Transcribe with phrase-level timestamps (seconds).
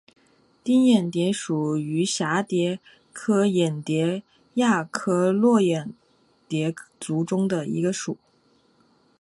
[0.63, 2.79] 玎眼蝶属是蛱蝶
[3.13, 4.23] 科眼蝶
[4.55, 5.93] 亚科络眼
[6.47, 8.17] 蝶族中的一个属。